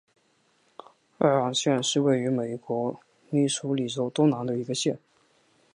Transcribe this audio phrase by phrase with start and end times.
[1.19, 4.97] 艾昂县是位于美国密苏里州东南部的一个县。